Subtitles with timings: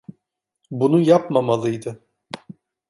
[0.71, 2.03] Bunu yapmamalıydı.